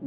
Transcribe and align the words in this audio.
You're 0.00 0.06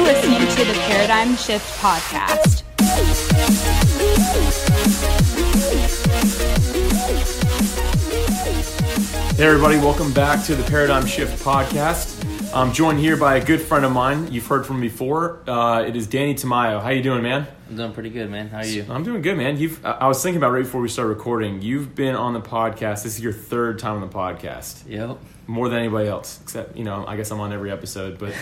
listening 0.00 0.46
to 0.46 0.64
the 0.64 0.78
Paradigm 0.86 1.34
Shift 1.34 1.76
Podcast. 1.80 2.62
Hey, 9.34 9.44
everybody, 9.44 9.78
welcome 9.78 10.12
back 10.12 10.44
to 10.44 10.54
the 10.54 10.62
Paradigm 10.70 11.04
Shift 11.04 11.42
podcast. 11.42 12.23
I'm 12.54 12.72
joined 12.72 13.00
here 13.00 13.16
by 13.16 13.36
a 13.36 13.44
good 13.44 13.60
friend 13.60 13.84
of 13.84 13.90
mine 13.90 14.30
you've 14.32 14.46
heard 14.46 14.64
from 14.64 14.80
before. 14.80 15.40
Uh, 15.48 15.82
it 15.82 15.96
is 15.96 16.06
Danny 16.06 16.34
Tamayo. 16.36 16.80
How 16.80 16.90
you 16.90 17.02
doing, 17.02 17.20
man? 17.20 17.48
I'm 17.68 17.76
doing 17.76 17.92
pretty 17.92 18.10
good, 18.10 18.30
man. 18.30 18.48
How 18.48 18.58
are 18.58 18.64
you? 18.66 18.86
I'm 18.88 19.02
doing 19.02 19.22
good, 19.22 19.36
man. 19.36 19.56
You've 19.58 19.84
I 19.84 20.06
was 20.06 20.22
thinking 20.22 20.36
about 20.36 20.52
right 20.52 20.62
before 20.62 20.80
we 20.80 20.88
started 20.88 21.08
recording. 21.08 21.62
You've 21.62 21.96
been 21.96 22.14
on 22.14 22.32
the 22.32 22.40
podcast. 22.40 23.02
This 23.02 23.16
is 23.16 23.20
your 23.20 23.32
third 23.32 23.80
time 23.80 23.96
on 24.00 24.08
the 24.08 24.14
podcast, 24.14 24.84
Yep. 24.88 25.18
more 25.48 25.68
than 25.68 25.80
anybody 25.80 26.08
else. 26.08 26.38
Except, 26.44 26.76
you 26.76 26.84
know, 26.84 27.04
I 27.04 27.16
guess 27.16 27.32
I'm 27.32 27.40
on 27.40 27.52
every 27.52 27.72
episode, 27.72 28.18
but 28.18 28.32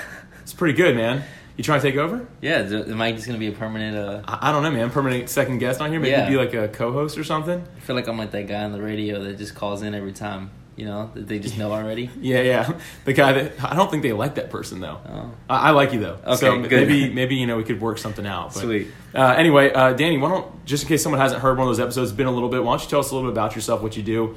it's 0.42 0.52
pretty 0.52 0.74
good, 0.74 0.94
man. 0.94 1.24
You 1.56 1.64
trying 1.64 1.80
to 1.80 1.86
take 1.90 1.96
over? 1.98 2.26
Yeah. 2.42 2.58
Am 2.58 3.00
I 3.00 3.12
just 3.12 3.26
gonna 3.26 3.38
be 3.38 3.48
a 3.48 3.52
permanent? 3.52 3.96
Uh, 3.96 4.20
I, 4.26 4.50
I 4.50 4.52
don't 4.52 4.62
know, 4.62 4.70
man. 4.70 4.90
Permanent 4.90 5.30
second 5.30 5.56
guest 5.58 5.80
on 5.80 5.90
here. 5.90 6.00
Maybe 6.00 6.10
Yeah. 6.10 6.28
be 6.28 6.36
like 6.36 6.52
a 6.52 6.68
co-host 6.68 7.16
or 7.16 7.24
something. 7.24 7.64
I 7.76 7.80
feel 7.80 7.96
like 7.96 8.08
I'm 8.08 8.18
like 8.18 8.32
that 8.32 8.46
guy 8.46 8.62
on 8.62 8.72
the 8.72 8.82
radio 8.82 9.22
that 9.24 9.38
just 9.38 9.54
calls 9.54 9.80
in 9.82 9.94
every 9.94 10.12
time. 10.12 10.50
You 10.74 10.86
know 10.86 11.10
that 11.14 11.28
they 11.28 11.38
just 11.38 11.58
know 11.58 11.70
already. 11.70 12.10
Yeah, 12.20 12.40
yeah. 12.40 12.78
The 13.04 13.12
guy 13.12 13.32
that 13.32 13.64
I 13.64 13.76
don't 13.76 13.90
think 13.90 14.02
they 14.02 14.12
like 14.12 14.36
that 14.36 14.50
person 14.50 14.80
though. 14.80 15.00
Oh. 15.06 15.32
I, 15.50 15.68
I 15.68 15.70
like 15.70 15.92
you 15.92 16.00
though. 16.00 16.18
Okay, 16.24 16.36
so 16.36 16.62
good. 16.62 16.70
maybe 16.70 17.12
maybe 17.20 17.36
you 17.36 17.46
know 17.46 17.56
we 17.56 17.64
could 17.64 17.80
work 17.80 17.98
something 17.98 18.26
out. 18.26 18.54
But, 18.54 18.60
Sweet. 18.60 18.88
Uh, 19.14 19.34
anyway, 19.36 19.72
uh, 19.72 19.92
Danny, 19.92 20.16
why 20.16 20.30
don't 20.30 20.64
just 20.64 20.84
in 20.84 20.88
case 20.88 21.02
someone 21.02 21.20
hasn't 21.20 21.42
heard 21.42 21.58
one 21.58 21.68
of 21.68 21.76
those 21.76 21.80
episodes, 21.80 22.10
it's 22.10 22.16
been 22.16 22.26
a 22.26 22.32
little 22.32 22.48
bit. 22.48 22.64
Why 22.64 22.72
don't 22.72 22.82
you 22.82 22.88
tell 22.88 23.00
us 23.00 23.10
a 23.10 23.14
little 23.14 23.30
bit 23.30 23.34
about 23.34 23.54
yourself, 23.54 23.82
what 23.82 23.96
you 23.96 24.02
do, 24.02 24.36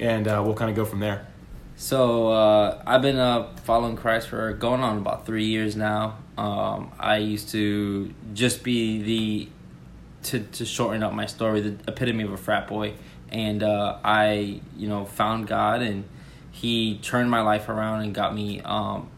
and 0.00 0.26
uh, 0.26 0.42
we'll 0.44 0.54
kind 0.54 0.70
of 0.70 0.76
go 0.76 0.84
from 0.84 1.00
there. 1.00 1.26
So 1.76 2.28
uh, 2.28 2.82
I've 2.86 3.02
been 3.02 3.18
uh, 3.18 3.54
following 3.64 3.96
Christ 3.96 4.28
for 4.28 4.54
going 4.54 4.80
on 4.80 4.96
about 4.96 5.26
three 5.26 5.44
years 5.44 5.76
now. 5.76 6.16
Um, 6.38 6.90
I 6.98 7.18
used 7.18 7.50
to 7.50 8.14
just 8.32 8.62
be 8.62 9.02
the 9.02 9.48
to 10.30 10.40
to 10.40 10.64
shorten 10.64 11.02
up 11.02 11.12
my 11.12 11.26
story, 11.26 11.60
the 11.60 11.76
epitome 11.86 12.24
of 12.24 12.32
a 12.32 12.36
frat 12.38 12.66
boy, 12.66 12.94
and 13.30 13.62
uh, 13.62 13.98
I 14.04 14.60
you 14.76 14.88
know 14.88 15.04
found 15.04 15.46
God 15.46 15.82
and 15.82 16.04
He 16.52 16.98
turned 16.98 17.30
my 17.30 17.42
life 17.42 17.68
around 17.68 18.02
and 18.02 18.14
got 18.14 18.34
me 18.34 18.60
um, 18.62 19.08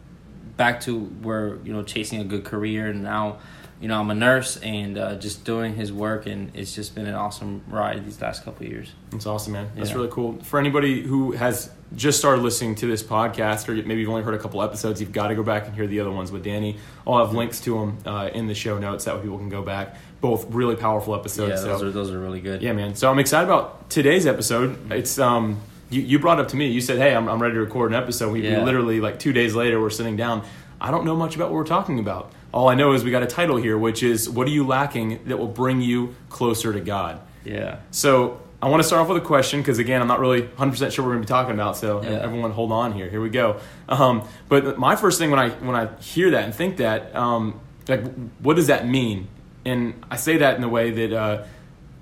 back 0.57 0.81
to 0.81 0.99
where 0.99 1.55
you 1.63 1.71
know 1.73 1.83
chasing 1.83 2.19
a 2.19 2.25
good 2.25 2.43
career 2.43 2.87
and 2.87 3.01
now 3.03 3.37
you 3.81 3.87
know 3.87 3.97
i'm 3.97 4.11
a 4.11 4.13
nurse 4.13 4.57
and 4.57 4.97
uh, 4.97 5.15
just 5.15 5.45
doing 5.45 5.73
his 5.73 5.89
work 5.93 6.25
and 6.25 6.51
it's 6.53 6.75
just 6.75 6.93
been 6.95 7.07
an 7.07 7.15
awesome 7.15 7.63
ride 7.69 8.05
these 8.05 8.21
last 8.21 8.43
couple 8.43 8.65
of 8.65 8.71
years 8.73 8.91
That's 9.11 9.25
awesome, 9.25 9.53
man. 9.53 9.71
That's 9.75 9.91
Yeah. 9.91 9.95
really 9.95 10.09
cool. 10.11 10.37
For 10.43 10.59
anybody 10.59 11.01
who 11.01 11.31
has 11.31 11.71
just 11.95 12.19
started 12.19 12.41
listening 12.43 12.75
to 12.75 12.87
this 12.87 13.01
podcast, 13.01 13.67
or 13.69 13.73
maybe 13.73 14.01
you've 14.01 14.09
only 14.09 14.21
heard 14.21 14.35
a 14.35 14.37
couple 14.37 14.61
episodes, 14.61 14.99
you've 15.01 15.13
got 15.13 15.29
to 15.29 15.35
go 15.35 15.43
back 15.43 15.65
and 15.65 15.73
hear 15.73 15.87
the 15.87 15.99
other 16.01 16.11
ones 16.11 16.29
with 16.31 16.43
Danny. 16.43 16.77
I'll 17.07 17.25
have 17.25 17.33
links 17.33 17.61
to 17.61 17.79
them 17.79 17.97
uh, 18.05 18.29
in 18.33 18.47
the 18.47 18.53
show 18.53 18.77
notes. 18.77 19.05
That 19.05 19.15
way 19.15 19.21
people 19.23 19.37
can 19.39 19.49
go 19.49 19.63
back. 19.63 19.95
Both 20.21 20.51
really 20.51 20.75
powerful 20.75 21.15
episodes. 21.15 21.61
yeah 21.61 21.67
those 21.67 21.79
so- 21.79 21.87
are 21.87 21.91
those 21.91 22.11
are 22.11 22.19
really 22.19 22.41
good 22.41 22.61
Yeah, 22.61 22.73
man. 22.73 22.95
So 22.95 23.09
I'm 23.09 23.19
excited 23.19 23.45
about 23.47 23.89
today's 23.89 24.25
episode. 24.27 24.91
It's 24.91 25.17
um, 25.17 25.61
you, 25.89 26.01
you 26.01 26.19
brought 26.19 26.39
up 26.39 26.49
to 26.49 26.55
me. 26.55 26.67
You 26.67 26.81
said, 26.81 26.97
"Hey, 26.97 27.15
I'm, 27.15 27.27
I'm 27.29 27.41
ready 27.41 27.53
to 27.55 27.59
record 27.61 27.91
an 27.91 27.97
episode." 28.01 28.31
We, 28.33 28.41
we 28.41 28.55
literally 28.57 28.99
like 28.99 29.17
two 29.19 29.33
days 29.33 29.55
later, 29.55 29.79
we're 29.81 29.89
sitting 29.89 30.17
down. 30.17 30.43
I 30.81 30.91
don't 30.91 31.03
know 31.05 31.15
much 31.15 31.35
about 31.35 31.49
what 31.49 31.55
we're 31.55 31.63
talking 31.65 31.99
about. 31.99 32.31
All 32.53 32.67
I 32.67 32.75
know 32.75 32.93
is 32.93 33.03
we 33.03 33.11
got 33.11 33.23
a 33.23 33.27
title 33.27 33.57
here, 33.57 33.77
which 33.77 34.03
is 34.03 34.29
"What 34.29 34.45
are 34.47 34.51
you 34.51 34.65
lacking 34.67 35.23
that 35.25 35.37
will 35.37 35.47
bring 35.47 35.81
you 35.81 36.15
closer 36.29 36.73
to 36.73 36.79
God?" 36.81 37.21
yeah 37.45 37.77
So 37.91 38.41
I 38.61 38.67
want 38.67 38.81
to 38.83 38.87
start 38.87 39.01
off 39.01 39.07
with 39.07 39.23
a 39.23 39.25
question 39.25 39.61
because 39.61 39.79
again, 39.79 40.01
I'm 40.01 40.07
not 40.09 40.19
really 40.19 40.41
100 40.41 40.71
percent 40.71 40.91
sure 40.93 41.03
what 41.03 41.07
we're 41.09 41.13
going 41.15 41.23
to 41.23 41.27
be 41.27 41.31
talking 41.33 41.53
about. 41.53 41.77
So 41.77 42.03
Yeah. 42.03 42.09
everyone, 42.21 42.51
hold 42.51 42.71
on 42.73 42.91
here. 42.91 43.09
Here 43.09 43.21
we 43.21 43.29
go. 43.29 43.59
Um, 43.87 44.27
but 44.49 44.77
my 44.77 44.95
first 44.97 45.17
thing 45.17 45.31
when 45.31 45.39
I 45.39 45.49
when 45.49 45.75
I 45.75 45.87
hear 46.01 46.31
that 46.31 46.43
and 46.43 46.53
think 46.53 46.77
that, 46.77 47.15
um, 47.15 47.59
like, 47.87 48.03
what 48.39 48.57
does 48.57 48.67
that 48.67 48.85
mean? 48.87 49.27
And 49.69 50.03
I 50.09 50.15
say 50.17 50.37
that 50.37 50.55
in 50.55 50.61
the 50.61 50.69
way 50.69 50.91
that 50.91 51.13
uh, 51.13 51.43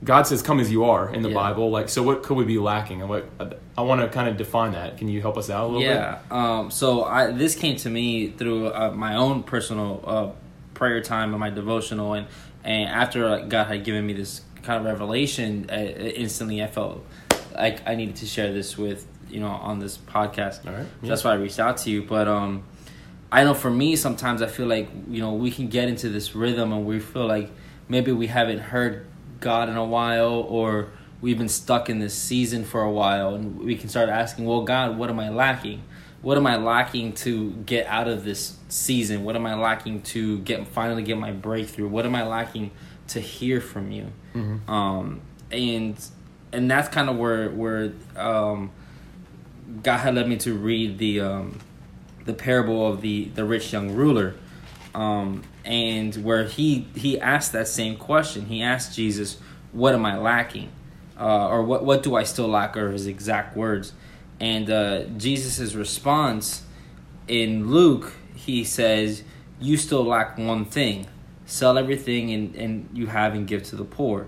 God 0.04 0.24
says, 0.28 0.42
"Come 0.42 0.60
as 0.60 0.72
you 0.72 0.86
are" 0.86 1.14
in 1.14 1.22
the 1.22 1.30
Yeah. 1.30 1.36
Bible. 1.36 1.70
Like, 1.72 1.90
so 1.90 2.04
what 2.04 2.24
could 2.24 2.38
we 2.38 2.46
be 2.46 2.58
lacking? 2.60 3.02
And 3.02 3.10
what 3.10 3.30
I 3.78 3.82
want 3.82 4.02
to 4.02 4.08
kind 4.08 4.28
of 4.30 4.38
define 4.38 4.72
that. 4.74 4.98
Can 4.98 5.08
you 5.08 5.22
help 5.22 5.38
us 5.38 5.50
out 5.50 5.64
a 5.64 5.68
little 5.68 5.82
bit? 5.82 5.88
Yeah. 5.90 6.20
Um, 6.32 6.72
so 6.72 7.04
I 7.04 7.32
this 7.32 7.56
came 7.56 7.76
to 7.78 7.90
me 7.90 8.30
through 8.30 8.68
uh, 8.68 8.92
my 8.96 9.16
own 9.16 9.44
personal 9.44 10.04
uh, 10.06 10.30
prayer 10.74 11.02
time 11.02 11.32
and 11.32 11.40
my 11.40 11.50
devotional, 11.50 12.14
and 12.14 12.28
and 12.64 12.90
after 12.90 13.40
God 13.48 13.66
had 13.66 13.84
given 13.84 14.06
me 14.06 14.14
this 14.14 14.42
kind 14.64 14.80
of 14.80 14.86
revelation, 14.86 15.70
uh, 15.72 15.76
instantly 15.76 16.62
I 16.64 16.68
felt 16.68 17.06
like 17.56 17.88
I 17.88 17.96
needed 17.96 18.18
to 18.18 18.26
share 18.26 18.52
this 18.54 18.78
with 18.78 19.06
you 19.30 19.40
know 19.40 19.48
on 19.50 19.80
this 19.80 19.98
podcast. 19.98 20.66
All 20.68 20.74
right. 20.74 20.86
Yeah. 21.02 21.10
That's 21.10 21.24
why 21.24 21.32
I 21.32 21.36
reached 21.36 21.60
out 21.60 21.78
to 21.80 21.90
you, 21.90 22.04
but 22.04 22.28
um. 22.28 22.64
I 23.32 23.44
know 23.44 23.54
for 23.54 23.70
me, 23.70 23.96
sometimes 23.96 24.42
I 24.42 24.48
feel 24.48 24.68
like 24.68 24.90
you 25.10 25.22
know 25.22 25.34
we 25.34 25.52
can 25.52 25.68
get 25.68 25.90
into 25.90 26.10
this 26.10 26.36
rhythm, 26.36 26.72
and 26.72 26.86
we 26.86 27.00
feel 27.00 27.28
like 27.28 27.50
maybe 27.90 28.12
we 28.12 28.28
haven't 28.28 28.60
heard 28.60 29.06
God 29.40 29.70
in 29.70 29.76
a 29.76 29.86
while, 29.86 30.46
or 30.48 30.90
we've 31.22 31.38
been 31.38 31.50
stuck 31.50 31.90
in 31.90 32.00
this 32.00 32.14
season 32.14 32.64
for 32.64 32.82
a 32.82 32.92
while, 32.92 33.36
and 33.36 33.60
we 33.60 33.76
can 33.76 33.90
start 33.90 34.10
asking, 34.10 34.46
"Well, 34.46 34.62
God, 34.62 34.98
what 34.98 35.10
am 35.10 35.20
I 35.20 35.30
lacking? 35.30 35.84
What 36.22 36.38
am 36.38 36.48
I 36.48 36.56
lacking 36.58 37.14
to 37.14 37.52
get 37.66 37.86
out 37.88 38.08
of 38.08 38.24
this 38.24 38.58
season? 38.70 39.24
What 39.24 39.36
am 39.36 39.46
I 39.46 39.56
lacking 39.56 40.02
to 40.04 40.40
get 40.40 40.66
finally 40.68 41.04
get 41.04 41.18
my 41.18 41.32
breakthrough? 41.32 41.88
What 41.88 42.06
am 42.06 42.16
I 42.16 42.26
lacking 42.26 42.72
to 43.10 43.20
hear 43.20 43.60
from 43.62 43.92
you?" 43.92 44.08
Um, 44.68 45.22
and 45.52 45.96
and 46.54 46.72
that's 46.72 46.88
kind 46.88 47.10
of 47.10 47.18
where 47.18 47.50
where 47.50 47.92
um, 48.16 48.72
God 49.84 49.98
had 49.98 50.16
led 50.16 50.30
me 50.30 50.38
to 50.38 50.54
read 50.54 50.98
the 50.98 51.22
um, 51.22 51.60
the 52.28 52.34
parable 52.34 52.86
of 52.86 53.02
the 53.02 53.26
the 53.34 53.44
rich 53.44 53.74
young 53.74 53.92
ruler, 53.92 54.36
um, 54.94 55.44
and 55.66 56.14
where 56.24 56.44
he 56.44 56.88
he 56.96 57.20
asked 57.20 57.54
that 57.54 57.68
same 57.68 57.98
question. 57.98 58.46
He 58.46 58.62
asked 58.62 58.96
Jesus, 58.96 59.38
"What 59.72 59.96
am 59.96 60.06
I 60.06 60.18
lacking?" 60.18 60.70
Uh, 61.20 61.48
or 61.48 61.64
what 61.64 61.84
what 61.84 62.04
do 62.04 62.16
I 62.16 62.24
still 62.24 62.48
lack? 62.48 62.78
Or 62.78 62.92
his 62.92 63.08
exact 63.08 63.58
words, 63.58 63.94
and 64.40 64.70
uh, 64.70 65.06
Jesus' 65.18 65.74
response 65.74 66.64
in 67.28 67.72
Luke, 67.72 68.14
he 68.36 68.64
says, 68.64 69.24
"You 69.60 69.78
still 69.78 70.04
lack 70.04 70.38
one 70.38 70.66
thing: 70.66 71.08
sell 71.46 71.78
everything 71.78 72.32
and 72.32 72.56
and 72.56 72.90
you 72.94 73.08
have 73.08 73.34
and 73.34 73.48
give 73.48 73.64
to 73.64 73.76
the 73.76 73.86
poor." 73.86 74.28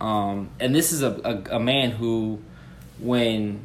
Um, 0.00 0.50
and 0.60 0.74
this 0.74 0.92
is 0.92 1.02
a, 1.02 1.12
a, 1.24 1.56
a 1.56 1.60
man 1.60 1.90
who, 1.90 2.42
when 2.98 3.64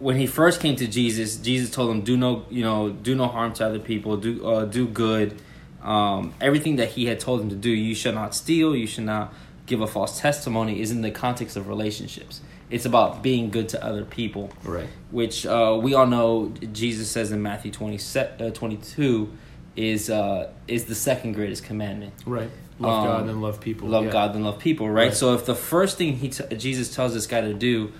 when 0.00 0.16
he 0.16 0.26
first 0.26 0.60
came 0.60 0.74
to 0.76 0.86
Jesus, 0.88 1.36
Jesus 1.36 1.70
told 1.70 1.90
him, 1.92 2.00
"Do 2.00 2.16
no, 2.16 2.44
you 2.50 2.62
know, 2.62 2.90
do 2.90 3.14
no 3.14 3.26
harm 3.28 3.52
to 3.54 3.66
other 3.66 3.78
people. 3.78 4.16
Do 4.16 4.44
uh, 4.46 4.64
do 4.64 4.86
good. 4.88 5.40
Um, 5.82 6.34
everything 6.40 6.76
that 6.76 6.88
he 6.90 7.06
had 7.06 7.20
told 7.20 7.40
him 7.40 7.48
to 7.50 7.56
do. 7.56 7.70
You 7.70 7.94
should 7.94 8.14
not 8.14 8.34
steal. 8.34 8.74
You 8.76 8.86
should 8.86 9.04
not 9.04 9.32
give 9.66 9.80
a 9.80 9.86
false 9.86 10.18
testimony. 10.20 10.80
Is 10.80 10.90
in 10.90 11.02
the 11.02 11.10
context 11.10 11.56
of 11.56 11.68
relationships. 11.68 12.40
It's 12.70 12.84
about 12.84 13.22
being 13.22 13.50
good 13.50 13.68
to 13.70 13.84
other 13.84 14.04
people, 14.04 14.50
Right. 14.62 14.86
which 15.10 15.44
uh, 15.46 15.78
we 15.82 15.94
all 15.94 16.06
know. 16.06 16.52
Jesus 16.72 17.10
says 17.10 17.32
in 17.32 17.42
Matthew 17.42 17.72
20, 17.72 17.98
uh, 18.38 18.50
22 18.50 19.28
is 19.76 20.08
uh, 20.10 20.50
is 20.68 20.84
the 20.84 20.94
second 20.94 21.32
greatest 21.32 21.64
commandment. 21.64 22.12
Right. 22.26 22.50
Love 22.78 22.98
Um, 23.00 23.04
God 23.06 23.28
and 23.28 23.42
love 23.42 23.60
people. 23.60 23.88
Love 23.88 24.04
Yeah. 24.06 24.12
God, 24.12 24.34
and 24.34 24.44
love 24.44 24.58
people, 24.58 24.88
right? 24.88 25.08
Right. 25.08 25.14
So 25.14 25.34
if 25.34 25.44
the 25.46 25.54
first 25.54 25.98
thing 25.98 26.16
he 26.16 26.28
t- 26.28 26.56
Jesus 26.56 26.94
tells 26.94 27.12
this 27.12 27.26
guy 27.26 27.40
to 27.42 27.52
do 27.54 27.92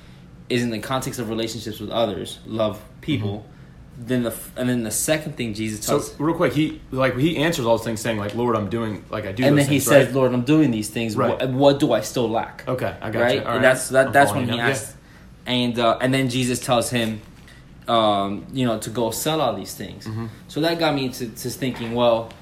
is 0.51 0.63
in 0.63 0.71
the 0.71 0.81
context 0.81 1.19
of 1.21 1.31
relationships 1.31 1.81
with 1.81 1.91
others, 1.91 2.39
love 2.45 2.83
people, 3.01 3.47
then 3.97 4.23
the 4.25 4.35
and 4.57 4.69
then 4.69 4.83
the 4.83 4.91
second 4.91 5.37
thing 5.37 5.55
Jesus 5.55 5.81
Mm-hmm. 5.81 5.87
So 5.87 5.99
tells, 5.99 6.21
real 6.21 6.35
quick, 6.35 6.53
he 6.53 6.81
like 6.91 7.17
he 7.17 7.37
answers 7.37 7.67
all 7.67 7.77
those 7.79 7.85
things 7.85 8.01
saying 8.01 8.19
like, 8.19 8.35
"Lord, 8.35 8.57
I'm 8.57 8.69
doing 8.69 9.05
like 9.11 9.27
I 9.27 9.33
do." 9.33 9.45
and 9.45 9.57
then 9.57 9.67
he 9.67 9.79
things, 9.79 9.87
says, 9.87 10.15
"Lord, 10.15 10.33
I'm 10.33 10.43
doing 10.43 10.71
these 10.71 10.89
things. 10.89 11.17
Right. 11.17 11.39
What, 11.39 11.51
what 11.51 11.81
do 11.81 11.93
I 11.93 12.01
still 12.01 12.29
lack?" 12.29 12.67
"Okay, 12.67 12.97
I 13.01 13.11
got 13.11 13.21
right? 13.21 13.35
you." 13.37 13.45
All 13.45 13.57
And 13.57 13.65
that's 13.65 13.89
that. 13.91 14.13
That's 14.13 14.33
when 14.33 14.45
he 14.45 14.51
you 14.53 14.57
now. 14.57 14.69
asked, 14.69 14.97
and 15.47 15.79
uh, 15.79 15.99
and 16.01 16.13
then 16.13 16.29
Jesus 16.29 16.61
tells 16.61 16.91
him, 16.91 17.21
um, 17.89 18.47
you 18.53 18.67
know, 18.67 18.79
to 18.79 18.91
go 18.91 19.11
sell 19.11 19.41
all 19.41 19.55
these 19.55 19.75
things. 19.75 20.07
Mm-hmm. 20.07 20.27
So 20.49 20.61
that 20.61 20.79
got 20.79 20.95
me 20.95 21.09
to, 21.11 21.29
to 21.29 21.51
thinking, 21.51 21.95
well, 21.95 22.33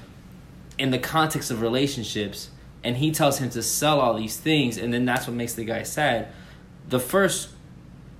in 0.77 0.91
the 0.91 0.99
context 0.99 1.51
of 1.51 1.61
relationships, 1.61 2.49
and 2.83 2.97
he 2.97 3.11
tells 3.11 3.39
him 3.39 3.49
to 3.51 3.61
sell 3.61 3.99
all 3.99 4.13
these 4.13 4.37
things, 4.37 4.77
and 4.77 4.93
then 4.93 5.05
that's 5.05 5.27
what 5.27 5.35
makes 5.35 5.53
the 5.53 5.65
guy 5.65 5.83
sad. 5.83 6.29
The 6.87 6.99
first 6.99 7.49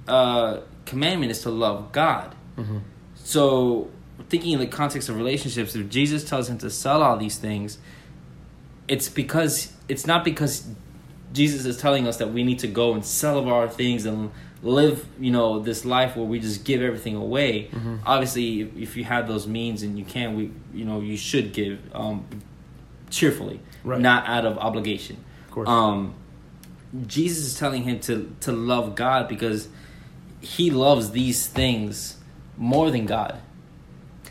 uh, 0.10 0.62
commandment 0.86 1.32
is 1.32 1.42
to 1.44 1.50
love 1.50 1.92
God. 1.92 2.36
Mm-hmm. 2.58 2.80
So, 3.16 3.90
thinking 4.30 4.54
in 4.54 4.60
the 4.60 4.68
context 4.68 5.10
of 5.10 5.16
relationships, 5.18 5.76
if 5.76 5.90
Jesus 5.90 6.24
tells 6.24 6.50
him 6.50 6.58
to 6.60 6.70
sell 6.70 7.02
all 7.04 7.18
these 7.18 7.38
things, 7.38 7.78
it's 8.88 9.08
because 9.10 9.72
it's 9.88 10.06
not 10.08 10.24
because 10.26 10.68
Jesus 11.34 11.66
is 11.66 11.78
telling 11.78 12.08
us 12.08 12.18
that 12.18 12.34
we 12.34 12.44
need 12.44 12.60
to 12.60 12.68
go 12.68 12.94
and 12.94 13.06
sell 13.06 13.38
all 13.38 13.50
our 13.54 13.70
things 13.70 14.06
and 14.06 14.32
live, 14.64 15.06
you 15.20 15.32
know, 15.32 15.60
this 15.60 15.86
life 15.86 16.16
where 16.16 16.26
we 16.26 16.40
just 16.40 16.66
give 16.66 16.82
everything 16.82 17.16
away. 17.16 17.70
Obviously, 18.06 18.62
if, 18.62 18.76
if 18.78 18.98
you 18.98 19.04
have 19.04 19.28
those 19.28 19.48
means 19.48 19.84
and 19.84 19.98
you 19.98 20.04
can, 20.04 20.36
we, 20.36 20.52
you 20.74 20.86
know, 20.86 21.00
you 21.02 21.16
should 21.16 21.54
give. 21.54 21.80
Um, 21.94 22.26
cheerfully, 23.10 23.60
Right. 23.84 24.00
not 24.00 24.28
out 24.28 24.46
of 24.46 24.58
obligation. 24.58 25.18
Of 25.48 25.52
course. 25.52 25.68
Um, 25.70 26.14
Jesus 27.08 27.46
is 27.46 27.58
telling 27.60 27.84
him 27.84 28.00
to 28.02 28.36
to 28.42 28.52
love 28.52 28.96
God 28.96 29.28
because 29.28 29.68
he 30.42 30.70
loves 30.72 31.12
these 31.12 31.48
things 31.48 32.18
more 32.58 32.92
than 32.92 33.06
God. 33.06 33.40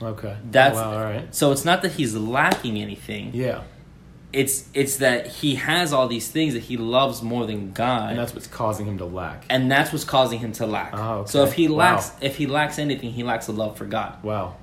Okay. 0.01 0.37
That's 0.51 0.77
wow, 0.77 0.93
all 0.93 1.03
right. 1.05 1.35
so 1.35 1.51
it's 1.53 1.65
not 1.65 1.83
that 1.83 1.93
he's 1.93 2.15
lacking 2.15 2.79
anything. 2.79 3.33
Yeah, 3.35 3.63
It's 4.33 4.69
it's 4.73 4.99
that 4.99 5.27
he 5.27 5.57
has 5.57 5.93
all 5.93 6.07
these 6.07 6.31
things 6.31 6.55
that 6.55 6.63
he 6.65 6.77
loves 6.77 7.21
more 7.23 7.47
than 7.47 7.73
God. 7.73 8.11
and 8.11 8.19
that's 8.19 8.33
what's 8.33 8.47
causing 8.47 8.87
him 8.87 8.99
to 8.99 9.05
lack. 9.05 9.45
and 9.51 9.69
that's 9.71 9.91
what's 9.93 10.05
causing 10.05 10.39
him 10.39 10.53
to 10.53 10.67
lack. 10.67 10.91
Oh, 10.95 11.19
okay. 11.21 11.31
So 11.31 11.43
if 11.45 11.55
he 11.55 11.67
Wow. 11.69 11.77
lacks 11.95 12.13
if 12.21 12.37
he 12.37 12.47
lacks 12.47 12.79
anything, 12.79 13.11
he 13.11 13.25
lacks 13.25 13.49
a 13.49 13.53
love 13.53 13.77
for 13.77 13.87
God. 13.87 14.23
Wow, 14.23 14.55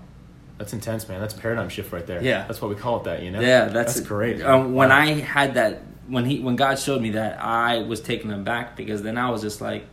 that's 0.57 0.71
intense, 0.71 1.09
man. 1.09 1.19
That's 1.19 1.33
a 1.33 1.37
paradigm 1.37 1.67
shift 1.67 1.91
right 1.91 2.05
there. 2.07 2.23
Yeah. 2.23 2.45
that's 2.47 2.61
what 2.61 2.69
we 2.69 2.75
call 2.77 2.97
it. 3.01 3.03
That 3.03 3.21
you 3.21 3.31
know. 3.31 3.41
Yeah, 3.41 3.65
that's, 3.65 3.99
great. 3.99 4.41
Um, 4.41 4.73
when 4.73 4.87
Wow. 4.89 4.95
I 4.99 5.05
had 5.19 5.55
that, 5.55 5.81
when 6.07 6.23
he, 6.23 6.39
when 6.39 6.55
God 6.55 6.79
showed 6.79 7.01
me 7.01 7.09
that, 7.11 7.43
I 7.43 7.79
was 7.79 7.99
taken 7.99 8.31
aback 8.31 8.77
because 8.77 9.01
then 9.03 9.17
I 9.17 9.31
was 9.31 9.41
just 9.41 9.59
like, 9.59 9.85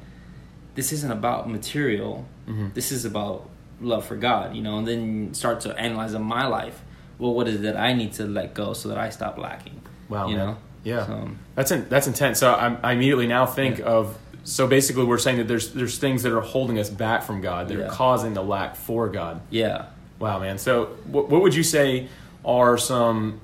this 0.74 0.92
isn't 0.92 1.10
about 1.10 1.48
material. 1.50 2.26
Mm-hmm. 2.48 2.68
This 2.74 2.92
is 2.92 3.04
about 3.04 3.48
love 3.80 4.04
for 4.06 4.16
God, 4.16 4.54
you 4.56 4.62
know. 4.62 4.78
And 4.78 4.86
then 4.86 5.34
start 5.34 5.60
to 5.62 5.76
analyze 5.78 6.14
in 6.14 6.22
my 6.22 6.46
life. 6.46 6.80
Well, 7.18 7.34
what 7.34 7.46
is 7.48 7.56
it 7.56 7.62
that 7.62 7.76
I 7.76 7.92
need 7.92 8.12
to 8.14 8.24
let 8.24 8.54
go 8.54 8.72
so 8.72 8.88
that 8.88 8.98
I 8.98 9.10
stop 9.10 9.38
lacking? 9.38 9.80
Wow, 10.08 10.28
you 10.28 10.36
man. 10.36 10.46
know. 10.46 10.56
Yeah, 10.84 11.06
So, 11.06 11.30
that's 11.54 11.70
in, 11.70 11.88
that's 11.88 12.06
intense. 12.08 12.40
So 12.40 12.52
I, 12.52 12.76
I 12.82 12.92
immediately 12.92 13.28
now 13.28 13.46
think 13.46 13.78
of 13.80 14.18
so 14.44 14.66
basically 14.66 15.04
we're 15.04 15.18
saying 15.18 15.36
that 15.38 15.46
there's 15.46 15.72
there's 15.72 15.98
things 15.98 16.24
that 16.24 16.32
are 16.36 16.40
holding 16.40 16.78
us 16.80 16.90
back 16.90 17.22
from 17.22 17.40
God 17.40 17.68
that 17.68 17.78
Yeah. 17.78 17.84
are 17.84 17.88
causing 17.90 18.34
the 18.34 18.42
lack 18.42 18.74
for 18.74 19.08
God. 19.08 19.40
yeah. 19.50 19.86
Wow, 20.18 20.38
man. 20.40 20.58
So 20.58 20.86
what, 21.06 21.28
what 21.28 21.42
would 21.42 21.54
you 21.54 21.62
say 21.62 22.08
are 22.44 22.76
some 22.78 23.40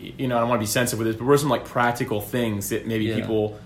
you 0.00 0.28
know 0.28 0.36
I 0.36 0.40
don't 0.40 0.48
want 0.48 0.60
to 0.60 0.62
be 0.62 0.66
sensitive 0.70 0.98
with 1.00 1.08
this, 1.08 1.16
but 1.16 1.24
what 1.26 1.32
are 1.34 1.38
some 1.38 1.48
like 1.48 1.64
practical 1.64 2.20
things 2.20 2.68
that 2.68 2.86
maybe 2.86 3.06
Yeah. 3.06 3.16
people 3.16 3.58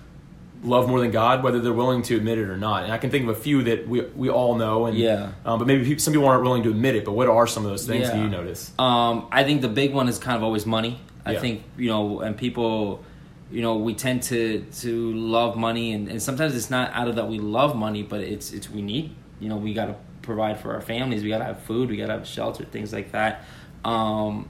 love 0.63 0.89
more 0.89 1.01
than 1.01 1.11
God, 1.11 1.43
whether 1.43 1.59
they're 1.61 1.73
willing 1.73 2.03
to 2.03 2.17
admit 2.17 2.39
it 2.39 2.49
or 2.49 2.57
not? 2.57 2.85
And 2.85 2.93
I 2.93 2.99
can 2.99 3.11
think 3.11 3.25
of 3.25 3.31
a 3.37 3.41
few 3.41 3.63
that 3.65 3.89
we 3.89 4.03
we 4.17 4.29
all 4.31 4.55
know, 4.55 4.87
and 4.87 4.97
Yeah. 4.97 5.33
um, 5.45 5.59
but 5.59 5.67
maybe 5.67 5.85
people, 5.85 6.01
some 6.01 6.13
people 6.13 6.29
aren't 6.29 6.43
willing 6.45 6.63
to 6.65 6.71
admit 6.71 6.95
it. 6.95 7.05
But 7.05 7.13
what 7.13 7.29
are 7.29 7.47
some 7.47 7.65
of 7.65 7.71
those 7.71 7.87
things 7.87 8.09
that 8.09 8.17
you 8.19 8.29
notice? 8.29 8.73
Um, 8.79 9.27
I 9.33 9.45
think 9.45 9.61
the 9.63 9.69
big 9.69 9.93
one 9.93 10.09
is 10.09 10.19
kind 10.19 10.37
of 10.37 10.43
always 10.43 10.65
money. 10.67 11.01
I 11.27 11.33
Yeah. 11.33 11.41
think 11.41 11.63
you 11.77 11.89
know, 11.89 12.21
and 12.21 12.37
people, 12.37 13.05
you 13.51 13.63
know, 13.63 13.77
we 13.77 13.95
tend 13.95 14.23
to 14.25 14.65
to 14.81 15.13
love 15.15 15.57
money, 15.57 15.93
and, 15.93 16.09
and 16.09 16.23
sometimes 16.23 16.55
it's 16.57 16.71
not 16.71 16.91
out 16.95 17.09
of 17.09 17.17
that 17.17 17.29
we 17.29 17.39
love 17.39 17.77
money, 17.77 18.03
but 18.03 18.21
it's 18.21 18.53
it's 18.53 18.71
we 18.71 18.83
need. 18.83 19.11
You 19.41 19.49
know, 19.49 19.57
we 19.57 19.75
got 19.75 19.87
to 19.87 19.95
provide 20.23 20.61
for 20.61 20.73
our 20.75 20.81
families. 20.81 21.23
We 21.25 21.29
got 21.29 21.39
to 21.39 21.45
have 21.45 21.61
food. 21.63 21.91
We 21.91 21.97
got 21.97 22.07
to 22.07 22.13
have 22.13 22.27
shelter, 22.27 22.65
things 22.65 22.93
like 22.93 23.11
that. 23.13 23.45
Um, 23.85 24.49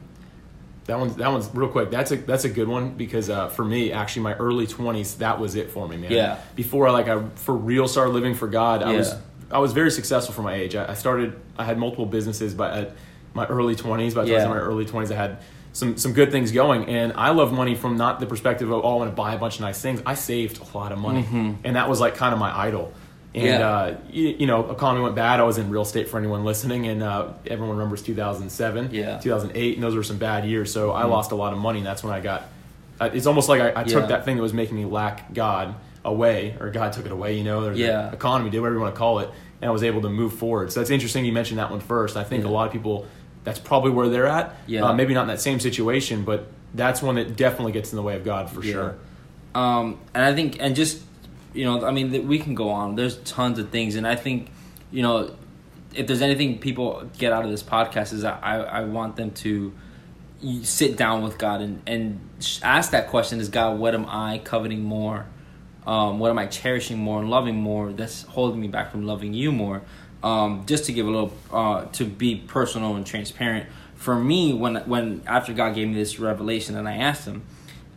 That 0.92 0.98
one's 0.98 1.16
that 1.16 1.32
one's 1.32 1.48
real 1.54 1.68
quick. 1.68 1.90
That's 1.90 2.10
a 2.10 2.16
that's 2.16 2.44
a 2.44 2.50
good 2.50 2.68
one 2.68 2.90
because 2.90 3.30
uh, 3.30 3.48
for 3.48 3.64
me, 3.64 3.92
actually, 3.92 4.22
my 4.24 4.34
early 4.34 4.66
twenties, 4.66 5.14
that 5.16 5.40
was 5.40 5.54
it 5.54 5.70
for 5.70 5.88
me, 5.88 5.96
man. 5.96 6.12
Yeah. 6.12 6.38
Before 6.54 6.86
I 6.86 6.90
like 6.90 7.08
I 7.08 7.22
for 7.36 7.54
real 7.54 7.88
started 7.88 8.10
living 8.12 8.34
for 8.34 8.46
God, 8.46 8.82
I 8.82 8.92
was 8.94 9.14
I 9.50 9.58
was 9.58 9.72
very 9.72 9.90
successful 9.90 10.34
for 10.34 10.42
my 10.42 10.52
age. 10.54 10.74
I, 10.76 10.90
I 10.90 10.94
started 10.94 11.40
I 11.58 11.64
had 11.64 11.78
multiple 11.78 12.04
businesses, 12.04 12.52
but 12.54 12.74
at 12.74 12.92
my 13.32 13.46
early 13.46 13.74
twenties, 13.74 14.14
by 14.14 14.24
the 14.24 14.28
time 14.28 14.34
I 14.34 14.36
was 14.36 14.42
Yeah. 14.44 14.50
in 14.50 14.56
my 14.58 14.62
early 14.62 14.84
twenties, 14.84 15.10
I 15.10 15.16
had 15.16 15.38
some 15.72 15.96
some 15.96 16.12
good 16.12 16.30
things 16.30 16.52
going, 16.52 16.84
and 16.90 17.14
I 17.14 17.30
love 17.30 17.54
money 17.54 17.74
from 17.74 17.96
not 17.96 18.20
the 18.20 18.26
perspective 18.26 18.70
of 18.70 18.84
oh, 18.84 18.92
I 18.92 18.96
want 18.96 19.10
to 19.10 19.16
buy 19.16 19.32
a 19.32 19.38
bunch 19.38 19.54
of 19.54 19.62
nice 19.62 19.80
things. 19.80 20.02
I 20.04 20.12
saved 20.12 20.60
a 20.60 20.76
lot 20.76 20.92
of 20.92 20.98
money, 20.98 21.24
and 21.64 21.76
that 21.76 21.88
was 21.88 22.00
like 22.00 22.14
kind 22.16 22.34
of 22.34 22.38
my 22.38 22.54
idol. 22.66 22.92
And 23.34 23.44
Mm-hmm. 23.44 23.60
Yeah. 23.60 23.68
uh, 23.68 23.96
you, 24.10 24.28
you 24.40 24.46
know, 24.46 24.70
economy 24.70 25.02
went 25.04 25.14
bad. 25.14 25.40
I 25.40 25.44
was 25.44 25.56
in 25.56 25.70
real 25.70 25.82
estate 25.82 26.08
for 26.10 26.18
anyone 26.18 26.44
listening, 26.44 26.86
and 26.86 27.02
uh, 27.02 27.28
everyone 27.46 27.76
remembers 27.78 28.02
2007, 28.02 28.90
Yeah. 28.92 29.12
Mm-hmm. 29.12 29.22
2008, 29.22 29.74
and 29.76 29.82
those 29.82 29.94
were 29.94 30.02
some 30.02 30.18
bad 30.18 30.44
years. 30.44 30.70
So 30.72 30.90
I 30.90 31.04
lost 31.04 31.32
a 31.32 31.34
lot 31.34 31.52
of 31.54 31.58
money, 31.58 31.78
and 31.78 31.86
that's 31.86 32.04
when 32.04 32.12
I 32.12 32.20
got. 32.20 32.44
Uh, 33.00 33.08
it's 33.12 33.26
almost 33.26 33.48
like 33.48 33.60
I, 33.62 33.80
I 33.80 33.84
took 33.84 34.02
Yeah. 34.02 34.06
that 34.08 34.24
thing 34.26 34.36
that 34.36 34.42
was 34.42 34.52
making 34.52 34.76
me 34.76 34.84
lack 34.84 35.32
God 35.32 35.74
away, 36.04 36.56
or 36.60 36.70
God 36.70 36.92
took 36.92 37.06
it 37.06 37.12
away. 37.12 37.38
You 37.38 37.44
know, 37.44 37.62
there's 37.62 37.78
Yeah. 37.78 38.08
the 38.08 38.16
economy, 38.16 38.50
did 38.50 38.60
whatever 38.60 38.76
you 38.76 38.82
want 38.82 38.94
to 38.94 38.98
call 38.98 39.20
it, 39.20 39.30
and 39.62 39.68
I 39.68 39.72
was 39.72 39.82
able 39.82 40.02
to 40.02 40.10
move 40.10 40.34
forward. 40.34 40.70
So 40.70 40.80
that's 40.80 40.90
interesting. 40.90 41.24
You 41.24 41.32
mentioned 41.32 41.58
that 41.58 41.70
one 41.70 41.80
first. 41.80 42.16
I 42.18 42.24
think 42.24 42.44
a 42.44 42.48
lot 42.48 42.66
of 42.66 42.72
people, 42.72 43.06
that's 43.44 43.58
probably 43.58 43.92
where 43.92 44.08
they're 44.10 44.26
at. 44.26 44.54
Yeah. 44.66 44.82
Uh, 44.84 44.92
maybe 44.92 45.14
not 45.14 45.22
in 45.22 45.28
that 45.28 45.40
same 45.40 45.58
situation, 45.58 46.24
but 46.24 46.48
that's 46.74 47.00
one 47.02 47.14
that 47.14 47.34
definitely 47.36 47.72
gets 47.72 47.92
in 47.92 47.96
the 47.96 48.02
way 48.02 48.14
of 48.16 48.24
God 48.24 48.50
for 48.50 48.62
Yeah. 48.62 48.72
sure. 48.72 48.94
Um, 49.54 49.98
and 50.14 50.24
I 50.24 50.34
think, 50.34 50.58
and 50.60 50.74
just, 50.76 51.02
you 51.52 51.64
know, 51.64 51.84
I 51.84 51.90
mean, 51.90 52.26
we 52.26 52.38
can 52.38 52.54
go 52.54 52.70
on. 52.70 52.96
There's 52.96 53.18
tons 53.18 53.58
of 53.58 53.70
things. 53.70 53.94
And 53.94 54.06
I 54.06 54.16
think, 54.16 54.48
you 54.90 55.02
know, 55.02 55.34
if 55.94 56.06
there's 56.06 56.22
anything 56.22 56.58
people 56.58 57.08
get 57.18 57.32
out 57.32 57.44
of 57.44 57.50
this 57.50 57.62
podcast 57.62 58.12
is 58.12 58.24
I, 58.24 58.58
I 58.58 58.84
want 58.84 59.16
them 59.16 59.30
to 59.32 59.72
sit 60.62 60.96
down 60.96 61.22
with 61.22 61.38
God 61.38 61.60
and, 61.60 61.82
and 61.86 62.20
ask 62.62 62.90
that 62.92 63.08
question 63.08 63.40
is 63.40 63.48
God, 63.48 63.78
what 63.78 63.94
am 63.94 64.06
I 64.08 64.40
coveting 64.42 64.82
more? 64.82 65.26
Um, 65.86 66.18
what 66.18 66.30
am 66.30 66.38
I 66.38 66.46
cherishing 66.46 66.98
more 66.98 67.20
and 67.20 67.28
loving 67.28 67.56
more 67.56 67.92
that's 67.92 68.22
holding 68.22 68.60
me 68.60 68.68
back 68.68 68.90
from 68.90 69.06
loving 69.06 69.34
you 69.34 69.52
more? 69.52 69.82
Um, 70.22 70.64
just 70.66 70.84
to 70.84 70.92
give 70.92 71.06
a 71.06 71.10
little, 71.10 71.32
uh, 71.52 71.86
to 71.86 72.04
be 72.04 72.36
personal 72.36 72.94
and 72.94 73.04
transparent. 73.04 73.68
For 73.96 74.16
me, 74.16 74.52
when 74.52 74.76
when 74.88 75.22
after 75.26 75.52
God 75.52 75.74
gave 75.74 75.88
me 75.88 75.94
this 75.94 76.18
revelation 76.18 76.76
and 76.76 76.88
I 76.88 76.96
asked 76.96 77.26
Him, 77.26 77.42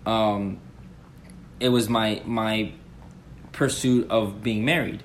um, 0.05 0.59
it 1.59 1.69
was 1.69 1.87
my 1.87 2.21
my 2.25 2.73
pursuit 3.55 4.09
of 4.11 4.43
being 4.43 4.65
married. 4.65 5.01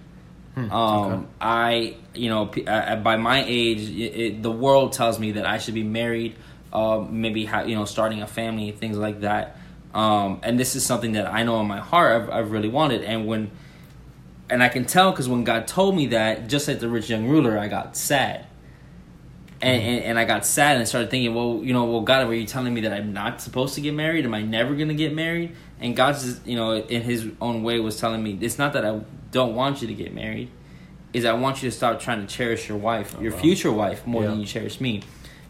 um, 0.57 0.71
okay. 0.73 1.27
I, 1.41 1.97
you 2.15 2.29
know, 2.29 2.47
p- 2.47 2.67
uh, 2.67 2.97
by 2.97 3.17
my 3.17 3.45
age, 3.47 3.89
it, 3.89 4.21
it, 4.21 4.43
the 4.43 4.51
world 4.51 4.93
tells 4.93 5.19
me 5.19 5.33
that 5.33 5.47
I 5.47 5.59
should 5.59 5.75
be 5.75 5.85
married, 5.85 6.35
uh, 6.73 7.05
maybe 7.09 7.45
ha- 7.47 7.63
you 7.63 7.75
know, 7.77 7.85
starting 7.87 8.21
a 8.21 8.27
family, 8.27 8.71
things 8.73 8.99
like 8.99 9.21
that. 9.21 9.57
Um, 9.95 10.41
and 10.43 10.59
this 10.59 10.77
is 10.77 10.85
something 10.85 11.13
that 11.13 11.27
I 11.33 11.45
know 11.45 11.61
in 11.61 11.67
my 11.67 11.79
heart 11.81 12.23
I've, 12.23 12.31
I've 12.31 12.51
really 12.51 12.69
wanted. 12.69 13.03
And 13.05 13.27
when, 13.27 13.51
and 14.51 14.63
I 14.63 14.69
can 14.69 14.85
tell 14.85 15.13
because 15.13 15.29
when 15.29 15.45
God 15.45 15.67
told 15.67 15.95
me 15.97 16.09
that, 16.09 16.49
just 16.49 16.69
like 16.69 16.81
the 16.81 16.89
rich 16.89 17.09
young 17.09 17.27
ruler, 17.29 17.57
I 17.59 17.69
got 17.69 17.97
sad. 17.97 18.47
And, 19.63 19.83
and, 19.83 20.05
and 20.05 20.19
I 20.19 20.25
got 20.25 20.47
sad 20.47 20.79
and 20.79 20.89
started 20.89 21.11
thinking, 21.11 21.35
well, 21.35 21.61
you 21.63 21.75
know, 21.75 21.85
well, 21.85 22.01
God, 22.01 22.27
were 22.27 22.35
you 22.35 22.47
telling 22.47 22.73
me 22.73 22.81
that 22.83 22.93
I'm 22.93 23.13
not 23.13 23.43
supposed 23.43 23.75
to 23.75 23.83
get 23.83 23.93
married? 23.93 24.25
Am 24.25 24.33
I 24.33 24.41
never 24.41 24.75
going 24.75 24.89
to 24.89 24.95
get 24.95 25.15
married? 25.15 25.55
And 25.81 25.95
God, 25.95 26.15
just, 26.15 26.47
you 26.47 26.57
know, 26.57 26.77
in 26.77 27.03
His 27.03 27.29
own 27.41 27.63
way, 27.63 27.79
was 27.79 28.01
telling 28.01 28.23
me, 28.23 28.39
it's 28.41 28.59
not 28.59 28.73
that 28.73 28.87
I 28.87 29.01
don't 29.31 29.55
want 29.55 29.83
you 29.83 29.89
to 29.89 29.95
get 29.95 30.15
married, 30.15 30.51
is 31.13 31.25
I 31.25 31.35
want 31.35 31.63
you 31.63 31.71
to 31.71 31.77
start 31.77 32.01
trying 32.01 32.27
to 32.27 32.27
cherish 32.27 32.69
your 32.69 32.79
wife, 32.79 33.15
your 33.21 33.33
wow. 33.33 33.39
future 33.39 33.73
wife, 33.73 34.07
more 34.07 34.23
than 34.25 34.41
you 34.41 34.47
cherish 34.47 34.81
me. 34.81 35.03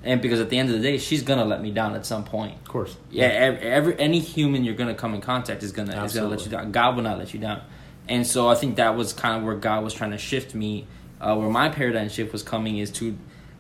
And 0.02 0.22
because 0.22 0.40
at 0.40 0.48
the 0.48 0.58
end 0.58 0.70
of 0.70 0.76
the 0.76 0.82
day, 0.82 0.96
she's 0.98 1.22
gonna 1.22 1.44
let 1.44 1.60
me 1.60 1.70
down 1.70 1.94
at 1.94 2.06
some 2.06 2.24
point. 2.24 2.54
Of 2.62 2.68
course. 2.68 2.96
Yeah, 3.10 3.26
every, 3.26 3.60
every 3.60 3.98
any 4.00 4.18
human 4.18 4.64
you're 4.64 4.74
gonna 4.74 4.94
come 4.94 5.14
in 5.14 5.20
contact 5.20 5.62
is 5.62 5.72
gonna 5.72 6.04
is 6.04 6.14
gonna 6.14 6.28
let 6.28 6.44
you 6.44 6.50
down. 6.50 6.72
God 6.72 6.96
will 6.96 7.02
not 7.02 7.18
let 7.18 7.34
you 7.34 7.40
down, 7.40 7.60
and 8.08 8.26
so 8.26 8.48
I 8.48 8.54
think 8.54 8.76
that 8.76 8.96
was 8.96 9.12
kind 9.12 9.36
of 9.36 9.42
where 9.44 9.56
God 9.56 9.84
was 9.84 9.92
trying 9.92 10.12
to 10.12 10.18
shift 10.18 10.54
me. 10.54 10.86
Uh, 11.20 11.36
where 11.36 11.50
my 11.50 11.68
paradigm 11.68 12.08
shift 12.08 12.32
was 12.32 12.42
coming 12.42 12.78
is 12.78 12.90
to 12.90 13.14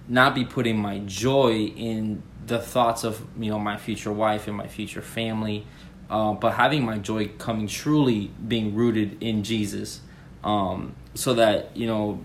not 0.08 0.34
be 0.34 0.44
putting 0.44 0.78
my 0.78 0.98
joy 1.00 1.66
in 1.76 2.22
the 2.46 2.58
thoughts 2.58 3.04
of 3.04 3.24
you 3.38 3.50
know 3.50 3.58
my 3.58 3.76
future 3.76 4.12
wife 4.12 4.48
and 4.48 4.56
my 4.56 4.66
future 4.66 5.02
family, 5.02 5.66
uh, 6.08 6.32
but 6.32 6.54
having 6.54 6.84
my 6.84 6.98
joy 6.98 7.28
coming 7.38 7.66
truly 7.66 8.30
being 8.46 8.74
rooted 8.74 9.22
in 9.22 9.44
Jesus, 9.44 10.00
um, 10.42 10.94
so 11.14 11.34
that 11.34 11.76
you 11.76 11.86
know 11.86 12.20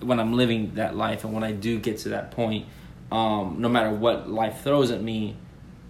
when 0.00 0.20
I'm 0.20 0.34
living 0.34 0.74
that 0.74 0.96
life 0.96 1.24
and 1.24 1.32
when 1.32 1.42
I 1.42 1.52
do 1.52 1.78
get 1.78 1.98
to 1.98 2.10
that 2.10 2.30
point, 2.30 2.66
um, 3.10 3.56
no 3.58 3.68
matter 3.68 3.90
what 3.90 4.28
life 4.28 4.62
throws 4.62 4.90
at 4.90 5.02
me, 5.02 5.36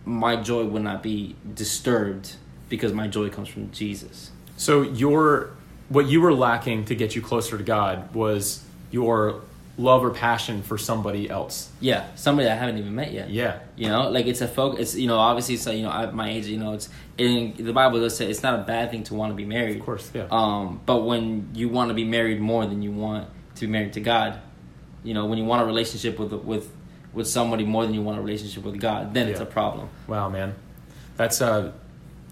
my 0.04 0.36
joy 0.36 0.64
will 0.64 0.82
not 0.82 1.02
be 1.02 1.34
disturbed 1.54 2.36
because 2.68 2.92
my 2.92 3.08
joy 3.08 3.28
comes 3.28 3.48
from 3.48 3.70
Jesus. 3.72 4.30
So 4.56 4.82
your 4.82 5.50
what 5.88 6.06
you 6.06 6.20
were 6.20 6.34
lacking 6.34 6.84
to 6.86 6.94
get 6.94 7.14
you 7.14 7.22
closer 7.22 7.56
to 7.58 7.64
God 7.64 8.14
was 8.14 8.64
your 8.90 9.42
love 9.78 10.02
or 10.04 10.10
passion 10.10 10.62
for 10.62 10.78
somebody 10.78 11.28
else. 11.28 11.70
Yeah, 11.80 12.06
somebody 12.14 12.48
I 12.48 12.54
haven't 12.54 12.78
even 12.78 12.94
met 12.94 13.12
yet. 13.12 13.28
Yeah. 13.30 13.58
You 13.76 13.88
know, 13.88 14.08
like 14.10 14.26
it's 14.26 14.40
a 14.40 14.48
focus. 14.48 14.80
It's 14.80 14.94
you 14.96 15.06
know, 15.06 15.18
obviously, 15.18 15.56
so 15.56 15.70
you 15.70 15.82
know, 15.82 15.90
at 15.92 16.14
my 16.14 16.30
age, 16.30 16.46
you 16.46 16.56
know, 16.58 16.72
it's 16.72 16.88
in 17.18 17.54
the 17.58 17.72
Bible 17.72 18.00
does 18.00 18.16
say 18.16 18.30
it's 18.30 18.42
not 18.42 18.58
a 18.58 18.62
bad 18.62 18.90
thing 18.90 19.02
to 19.04 19.14
want 19.14 19.32
to 19.32 19.36
be 19.36 19.44
married. 19.44 19.78
Of 19.78 19.84
course, 19.84 20.10
yeah. 20.14 20.28
Um, 20.30 20.80
but 20.86 21.02
when 21.04 21.50
you 21.54 21.68
want 21.68 21.88
to 21.88 21.94
be 21.94 22.04
married 22.04 22.40
more 22.40 22.64
than 22.66 22.82
you 22.82 22.90
want 22.92 23.28
to 23.56 23.60
be 23.60 23.66
married 23.66 23.92
to 23.94 24.00
God, 24.00 24.40
you 25.04 25.12
know, 25.14 25.26
when 25.26 25.38
you 25.38 25.44
want 25.44 25.62
a 25.62 25.66
relationship 25.66 26.18
with 26.18 26.32
with 26.32 26.70
with 27.12 27.26
somebody 27.28 27.64
more 27.64 27.84
than 27.84 27.94
you 27.94 28.02
want 28.02 28.18
a 28.18 28.22
relationship 28.22 28.64
with 28.64 28.80
God, 28.80 29.12
then 29.14 29.28
it's 29.28 29.40
a 29.40 29.46
problem. 29.46 29.88
Wow, 30.06 30.28
man. 30.30 30.54
That's 31.16 31.40
uh 31.42 31.72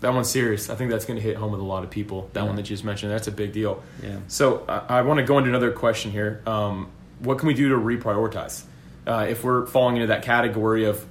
that 0.01 0.13
one's 0.13 0.29
serious. 0.29 0.69
I 0.69 0.75
think 0.75 0.91
that's 0.91 1.07
going 1.07 1.17
to 1.19 1.23
hit 1.23 1.37
home 1.37 1.53
with 1.53 1.61
a 1.61 1.65
lot 1.65 1.85
of 1.85 1.89
people. 1.91 2.29
That 2.35 2.41
Yeah. 2.41 2.47
one 2.47 2.57
that 2.57 2.63
you 2.69 2.75
just 2.77 2.85
mentioned, 2.85 3.11
that's 3.13 3.29
a 3.29 3.33
big 3.33 3.53
deal. 3.53 3.83
Yeah. 4.03 4.19
So 4.29 4.65
I, 4.69 4.99
I 4.99 5.03
want 5.03 5.19
to 5.19 5.25
go 5.25 5.39
into 5.39 5.49
another 5.49 5.71
question 5.73 6.11
here. 6.11 6.43
Um, 6.47 6.91
what 7.25 7.39
can 7.39 7.47
we 7.49 7.55
do 7.55 7.71
to 7.71 7.77
reprioritize? 7.77 8.63
Uh, 9.07 9.27
if 9.29 9.45
we're 9.45 9.67
falling 9.67 9.97
into 9.97 10.07
that 10.09 10.23
category 10.23 10.85
of 10.85 11.05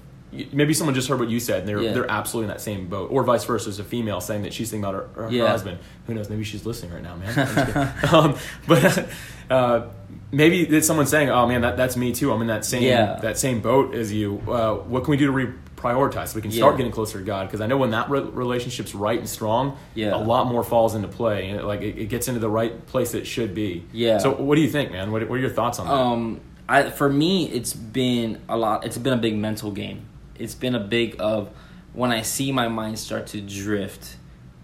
maybe 0.51 0.73
someone 0.73 0.95
just 0.95 1.07
heard 1.07 1.19
what 1.19 1.29
you 1.29 1.39
said 1.39 1.59
and 1.59 1.67
they're 1.69 1.79
Yeah. 1.81 1.93
they're 1.93 2.09
absolutely 2.09 2.45
in 2.45 2.55
that 2.55 2.61
same 2.61 2.87
boat, 2.87 3.09
or 3.11 3.23
vice 3.23 3.43
versa, 3.43 3.69
as 3.69 3.77
a 3.79 3.83
female 3.83 4.19
saying 4.19 4.41
that 4.43 4.53
she's 4.53 4.71
thinking 4.71 4.83
about 4.89 5.09
her, 5.15 5.23
her, 5.25 5.29
her 5.29 5.47
husband. 5.47 5.77
Who 6.07 6.15
knows? 6.15 6.29
Maybe 6.29 6.43
she's 6.43 6.65
listening 6.65 6.91
right 6.93 7.03
now, 7.03 7.15
man. 7.17 7.29
I'm 7.37 7.45
just 7.55 8.01
kidding. 8.01 8.13
um, 8.15 8.35
but 8.67 9.07
uh, 9.51 9.87
maybe 10.31 10.61
it's 10.61 10.87
someone 10.87 11.05
saying, 11.05 11.29
"Oh 11.29 11.45
man, 11.45 11.61
that, 11.61 11.77
that's 11.77 11.95
me 11.95 12.13
too. 12.13 12.31
I'm 12.33 12.41
in 12.41 12.47
that 12.47 12.65
same 12.65 12.81
Yeah. 12.83 13.19
that 13.21 13.37
same 13.37 13.61
boat 13.61 13.93
as 13.93 14.11
you." 14.11 14.41
Uh, 14.47 14.73
what 14.75 15.03
can 15.03 15.11
we 15.11 15.17
do 15.17 15.27
to 15.27 15.53
prioritize 15.83 16.29
so 16.29 16.35
we 16.35 16.41
can 16.41 16.51
start 16.51 16.73
Yeah. 16.73 16.77
getting 16.77 16.91
closer 16.93 17.19
to 17.19 17.25
God. 17.25 17.47
Because 17.47 17.61
I 17.61 17.67
know 17.67 17.77
when 17.77 17.91
that 17.91 18.09
re- 18.09 18.21
relationship's 18.21 18.95
right 18.95 19.19
and 19.19 19.27
strong, 19.27 19.77
Yeah. 19.95 20.15
a 20.15 20.17
lot 20.17 20.47
more 20.47 20.63
falls 20.63 20.95
into 20.95 21.07
play, 21.09 21.49
and 21.49 21.59
it, 21.59 21.65
like 21.65 21.81
it, 21.81 21.97
it 21.97 22.09
gets 22.09 22.27
into 22.27 22.39
the 22.39 22.49
right 22.49 22.85
place 22.87 23.13
it 23.13 23.27
should 23.27 23.53
be. 23.53 23.83
Yeah. 23.91 24.17
So 24.19 24.31
what 24.33 24.55
do 24.55 24.61
you 24.61 24.69
think, 24.69 24.91
man? 24.91 25.11
What, 25.11 25.27
what 25.29 25.35
are 25.35 25.41
your 25.41 25.49
thoughts 25.49 25.79
on 25.79 25.87
that? 25.87 25.93
Um, 25.93 26.39
I 26.69 26.89
for 26.89 27.09
me, 27.09 27.49
it's 27.49 27.73
been 27.73 28.39
a 28.47 28.55
lot. 28.57 28.85
It's 28.85 28.97
been 28.97 29.13
a 29.13 29.17
big 29.17 29.35
mental 29.37 29.71
game. 29.71 30.05
It's 30.39 30.55
been 30.55 30.75
a 30.75 30.79
big 30.79 31.17
of 31.19 31.49
when 31.93 32.11
I 32.11 32.21
see 32.21 32.51
my 32.51 32.67
mind 32.69 32.97
start 32.97 33.27
to 33.27 33.41
drift, 33.41 34.15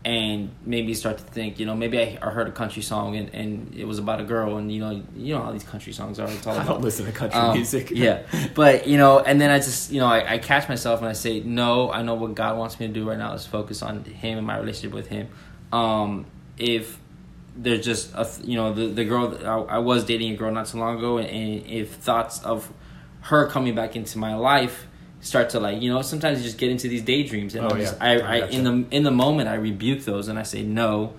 and 0.05 0.51
maybe 0.65 0.93
start 0.93 1.17
to 1.17 1.23
think. 1.23 1.59
You 1.59 1.65
know, 1.65 1.75
maybe 1.75 1.99
I, 1.99 2.17
I 2.21 2.29
heard 2.29 2.47
a 2.47 2.51
country 2.51 2.81
song 2.81 3.17
and, 3.17 3.33
and 3.33 3.75
it 3.75 3.85
was 3.85 3.99
about 3.99 4.21
a 4.21 4.23
girl, 4.23 4.57
and 4.57 4.71
you 4.71 4.79
know, 4.79 5.03
you 5.15 5.35
know 5.35 5.43
how 5.43 5.51
these 5.51 5.63
country 5.63 5.91
songs 5.93 6.19
are. 6.19 6.27
It's 6.29 6.47
all 6.47 6.53
I 6.57 6.63
about 6.63 6.67
don't 6.67 6.81
listen 6.81 7.05
to 7.05 7.11
country 7.11 7.39
um, 7.39 7.55
music. 7.55 7.91
yeah, 7.93 8.23
but 8.55 8.87
you 8.87 8.97
know, 8.97 9.19
and 9.19 9.39
then 9.39 9.49
I 9.49 9.57
just 9.57 9.91
you 9.91 9.99
know 9.99 10.07
I, 10.07 10.33
I 10.33 10.37
catch 10.37 10.69
myself 10.69 10.99
and 10.99 11.09
I 11.09 11.13
say, 11.13 11.41
no, 11.41 11.91
I 11.91 12.01
know 12.01 12.15
what 12.15 12.35
God 12.35 12.57
wants 12.57 12.79
me 12.79 12.87
to 12.87 12.93
do 12.93 13.07
right 13.07 13.17
now 13.17 13.33
is 13.33 13.45
focus 13.45 13.81
on 13.81 14.03
Him 14.03 14.37
and 14.37 14.47
my 14.47 14.57
relationship 14.57 14.93
with 14.93 15.07
Him. 15.07 15.27
Um, 15.71 16.25
if 16.57 16.99
there's 17.55 17.83
just 17.83 18.13
a 18.13 18.27
you 18.43 18.55
know 18.55 18.73
the 18.73 18.87
the 18.87 19.05
girl 19.05 19.27
that 19.27 19.45
I, 19.45 19.57
I 19.57 19.77
was 19.79 20.05
dating 20.05 20.31
a 20.33 20.37
girl 20.37 20.51
not 20.51 20.67
so 20.67 20.77
long 20.77 20.97
ago, 20.97 21.17
and, 21.17 21.27
and 21.27 21.65
if 21.65 21.95
thoughts 21.95 22.41
of 22.43 22.71
her 23.21 23.47
coming 23.47 23.75
back 23.75 23.97
into 23.97 24.17
my 24.17 24.35
life 24.35 24.87
start 25.21 25.49
to 25.49 25.59
like 25.59 25.81
you 25.81 25.91
know 25.91 26.01
sometimes 26.01 26.39
you 26.39 26.45
just 26.45 26.57
get 26.57 26.71
into 26.71 26.87
these 26.87 27.01
daydreams 27.01 27.53
and 27.55 27.65
Oh, 27.65 27.75
just, 27.77 27.97
yeah. 27.97 28.03
I, 28.05 28.19
I 28.19 28.47
in 28.47 28.63
the 28.63 28.95
in 28.95 29.03
the 29.03 29.11
moment 29.11 29.49
I 29.49 29.55
rebuke 29.55 30.05
those 30.05 30.27
and 30.27 30.39
I 30.39 30.43
say 30.43 30.63
no, 30.63 31.13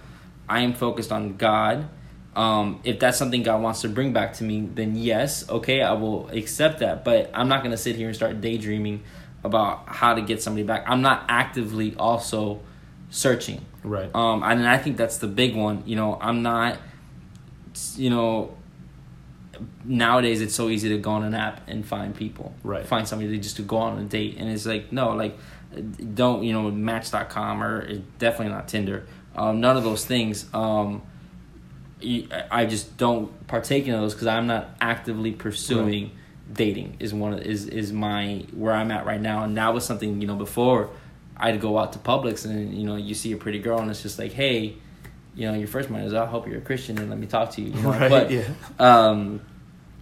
I 0.49 0.61
am 0.61 0.75
focused 0.75 1.12
on 1.12 1.37
God. 1.37 1.88
Um, 2.35 2.80
if 2.85 3.00
that's 3.00 3.19
something 3.19 3.42
God 3.42 3.61
wants 3.61 3.80
to 3.83 3.88
bring 3.88 4.12
back 4.12 4.35
to 4.35 4.45
me, 4.45 4.61
then 4.73 4.97
yes, 4.97 5.49
okay, 5.50 5.83
I 5.83 5.92
will 5.92 6.28
accept 6.30 6.78
that. 6.78 7.04
But 7.04 7.30
I'm 7.35 7.49
not 7.49 7.62
gonna 7.62 7.76
sit 7.76 7.97
here 7.97 8.07
and 8.07 8.16
start 8.16 8.40
daydreaming 8.40 9.02
about 9.42 9.88
how 9.88 10.14
to 10.14 10.23
get 10.23 10.40
somebody 10.42 10.64
back. 10.64 10.85
I'm 10.87 11.02
not 11.02 11.25
actively 11.28 11.95
also 11.99 12.61
searching. 13.11 13.64
Right. 13.83 14.14
Um, 14.14 14.42
and 14.42 14.66
I 14.69 14.78
think 14.78 14.97
that's 14.97 15.19
the 15.19 15.26
big 15.26 15.57
one. 15.57 15.83
You 15.87 15.97
know, 15.97 16.19
I'm 16.21 16.42
not. 16.42 16.78
You 17.97 18.11
know, 18.11 18.57
nowadays 19.84 20.40
it's 20.40 20.54
so 20.54 20.68
easy 20.68 20.88
to 20.90 20.98
go 20.98 21.10
on 21.10 21.24
an 21.24 21.34
app 21.34 21.62
and 21.68 21.86
find 21.86 22.14
people. 22.14 22.54
Right. 22.62 22.86
Find 22.86 23.06
somebody 23.06 23.38
just 23.38 23.56
to 23.56 23.62
go 23.62 23.76
on 23.76 23.98
a 23.98 24.04
date, 24.04 24.36
and 24.38 24.50
it's 24.50 24.66
like 24.66 24.92
no, 24.92 25.10
like 25.10 25.38
don't 26.14 26.42
you 26.42 26.52
know 26.52 26.70
Match.com 26.70 27.62
or 27.62 27.86
eh, 27.88 27.98
definitely 28.18 28.52
not 28.52 28.68
Tinder. 28.68 29.06
Um, 29.36 29.60
none 29.60 29.76
of 29.76 29.84
those 29.84 30.04
things. 30.04 30.52
Um, 30.52 31.02
I 32.02 32.46
I 32.50 32.66
just 32.66 32.96
don't 32.96 33.46
partake 33.46 33.86
in 33.86 33.92
those 33.92 34.14
because 34.14 34.26
I'm 34.26 34.46
not 34.46 34.70
actively 34.80 35.32
pursuing 35.32 36.12
dating. 36.52 36.96
Is 36.98 37.14
one 37.14 37.34
of, 37.34 37.40
is 37.40 37.66
is 37.66 37.92
my 37.92 38.44
where 38.52 38.72
I'm 38.72 38.90
at 38.90 39.06
right 39.06 39.20
now, 39.20 39.44
and 39.44 39.56
that 39.56 39.72
was 39.74 39.84
something 39.84 40.20
you 40.20 40.26
know 40.26 40.36
before 40.36 40.90
I'd 41.36 41.60
go 41.60 41.78
out 41.78 41.92
to 41.94 41.98
Publix 41.98 42.44
and 42.44 42.74
you 42.74 42.84
know 42.84 42.96
you 42.96 43.14
see 43.14 43.32
a 43.32 43.36
pretty 43.36 43.58
girl 43.58 43.78
and 43.78 43.90
it's 43.90 44.02
just 44.02 44.18
like 44.18 44.32
hey, 44.32 44.76
you 45.34 45.46
know 45.46 45.54
your 45.54 45.68
first 45.68 45.90
mind 45.90 46.06
is 46.06 46.14
I 46.14 46.26
hope 46.26 46.46
you're 46.49 46.58
a 46.58 46.62
Christian 46.62 46.99
and 46.99 47.08
let 47.10 47.18
me 47.18 47.26
talk 47.26 47.50
to 47.52 47.62
you. 47.62 47.72
you 47.72 47.80
know? 47.82 47.90
Right, 47.90 48.10
But, 48.10 48.30
yeah. 48.30 48.44
Um, 48.78 49.40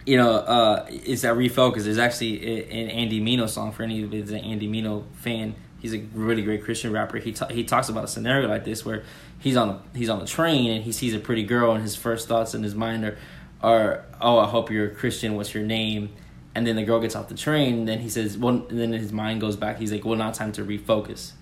you 0.05 0.17
know, 0.17 0.31
uh, 0.31 0.85
it's 0.89 1.21
that 1.21 1.35
refocus. 1.35 1.83
There's 1.83 1.97
actually 1.99 2.43
a- 2.45 2.63
an 2.71 2.89
Andy 2.89 3.21
Mineo 3.21 3.47
song 3.47 3.71
for 3.71 3.83
any 3.83 4.01
of 4.01 4.11
you 4.13 4.21
that's 4.21 4.31
an 4.31 4.39
Andy 4.39 4.67
Mineo 4.67 5.03
fan. 5.13 5.53
He's 5.79 5.93
a 5.93 5.99
really 6.13 6.41
great 6.41 6.63
Christian 6.63 6.91
rapper. 6.91 7.17
He 7.19 7.31
ta- 7.31 7.47
he 7.47 7.63
talks 7.63 7.89
about 7.89 8.03
a 8.05 8.07
scenario 8.07 8.47
like 8.47 8.65
this 8.65 8.83
where 8.85 9.03
he's 9.37 9.55
on 9.55 9.69
a, 9.69 9.81
he's 9.97 10.09
on 10.09 10.19
the 10.19 10.25
train 10.25 10.71
and 10.71 10.83
he 10.83 10.91
sees 10.91 11.13
a 11.13 11.19
pretty 11.19 11.43
girl 11.43 11.73
and 11.73 11.81
his 11.83 11.95
first 11.95 12.27
thoughts 12.27 12.53
in 12.55 12.63
his 12.63 12.75
mind 12.75 13.05
are 13.05 13.17
are 13.61 14.05
oh 14.21 14.39
I 14.39 14.47
hope 14.47 14.71
you're 14.71 14.87
a 14.87 14.95
Christian. 14.95 15.35
What's 15.35 15.53
your 15.53 15.63
name? 15.63 16.09
And 16.55 16.65
then 16.65 16.75
the 16.75 16.83
girl 16.83 16.99
gets 16.99 17.15
off 17.15 17.27
the 17.29 17.35
train. 17.35 17.79
And 17.79 17.87
then 17.87 17.99
he 17.99 18.09
says 18.09 18.37
well. 18.37 18.65
And 18.69 18.79
then 18.79 18.91
his 18.93 19.11
mind 19.13 19.41
goes 19.41 19.55
back. 19.55 19.77
He's 19.77 19.91
like 19.91 20.03
well 20.05 20.15
now 20.17 20.31
time 20.31 20.51
to 20.53 20.63
refocus. 20.65 21.33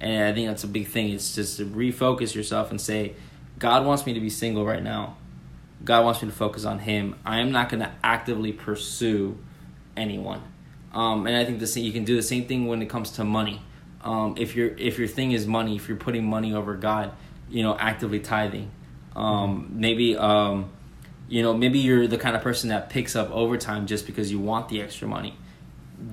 And 0.00 0.24
I 0.24 0.32
think 0.34 0.48
that's 0.48 0.64
a 0.64 0.68
big 0.68 0.88
thing. 0.88 1.10
It's 1.10 1.34
just 1.34 1.58
to 1.58 1.64
refocus 1.64 2.34
yourself 2.34 2.70
and 2.70 2.78
say, 2.80 3.14
God 3.58 3.86
wants 3.86 4.04
me 4.06 4.12
to 4.14 4.20
be 4.20 4.30
single 4.30 4.64
right 4.64 4.82
now. 4.82 5.16
God 5.84 6.04
wants 6.04 6.22
me 6.22 6.28
to 6.28 6.34
focus 6.34 6.64
on 6.64 6.80
Him. 6.80 7.16
I 7.24 7.40
am 7.40 7.52
not 7.52 7.68
going 7.68 7.80
to 7.80 7.90
actively 8.02 8.52
pursue 8.52 9.38
anyone. 9.96 10.42
Um, 10.92 11.26
and 11.26 11.36
I 11.36 11.44
think 11.44 11.58
the 11.58 11.66
same, 11.66 11.84
you 11.84 11.92
can 11.92 12.04
do 12.04 12.16
the 12.16 12.22
same 12.22 12.46
thing 12.46 12.66
when 12.66 12.82
it 12.82 12.88
comes 12.88 13.12
to 13.12 13.24
money. 13.24 13.62
Um, 14.02 14.34
if 14.38 14.54
your 14.54 14.68
if 14.76 14.98
your 14.98 15.08
thing 15.08 15.32
is 15.32 15.46
money, 15.46 15.76
if 15.76 15.88
you're 15.88 15.96
putting 15.96 16.24
money 16.24 16.54
over 16.54 16.74
God, 16.74 17.12
you 17.48 17.62
know, 17.62 17.76
actively 17.76 18.20
tithing. 18.20 18.70
Um, 19.14 19.70
maybe 19.72 20.16
um, 20.16 20.70
you 21.28 21.42
know 21.42 21.54
maybe 21.54 21.78
you're 21.80 22.06
the 22.06 22.18
kind 22.18 22.36
of 22.36 22.42
person 22.42 22.68
that 22.68 22.88
picks 22.88 23.16
up 23.16 23.30
overtime 23.30 23.86
just 23.86 24.06
because 24.06 24.30
you 24.30 24.38
want 24.38 24.68
the 24.68 24.80
extra 24.80 25.08
money. 25.08 25.36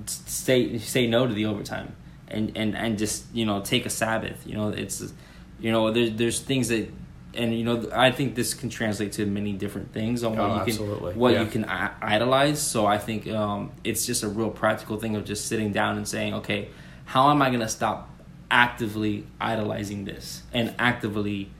Say 0.06 0.78
say 0.78 1.06
no 1.06 1.26
to 1.26 1.32
the 1.32 1.46
overtime, 1.46 1.94
and 2.28 2.56
and 2.56 2.76
and 2.76 2.98
just 2.98 3.26
you 3.32 3.46
know 3.46 3.60
take 3.60 3.86
a 3.86 3.90
Sabbath. 3.90 4.46
You 4.46 4.54
know 4.54 4.68
it's 4.70 5.12
you 5.60 5.70
know 5.70 5.92
there's 5.92 6.12
there's 6.12 6.40
things 6.40 6.68
that 6.68 6.88
and 7.36 7.56
you 7.56 7.64
know 7.64 7.88
I 7.94 8.10
think 8.10 8.34
this 8.34 8.54
can 8.54 8.68
translate 8.70 9.12
to 9.12 9.26
many 9.26 9.52
different 9.52 9.92
things 9.92 10.22
on 10.24 10.32
what 10.36 10.40
Oh, 10.40 10.54
you 10.54 10.60
can 10.60 10.68
absolutely. 10.70 11.14
what 11.14 11.32
Yeah. 11.32 11.42
you 11.42 11.46
can 11.48 11.64
idolize. 11.64 12.60
So 12.60 12.86
I 12.86 12.98
think 12.98 13.28
um, 13.28 13.72
it's 13.84 14.06
just 14.06 14.22
a 14.22 14.28
real 14.28 14.50
practical 14.50 14.98
thing 14.98 15.16
of 15.16 15.24
just 15.24 15.46
sitting 15.46 15.72
down 15.72 15.96
and 15.96 16.06
saying, 16.06 16.34
okay, 16.34 16.68
how 17.06 17.30
am 17.30 17.42
I 17.42 17.48
going 17.48 17.60
to 17.60 17.68
stop 17.68 18.10
actively 18.50 19.26
idolizing 19.40 20.04
this 20.04 20.42
and 20.52 20.74
actively 20.78 21.50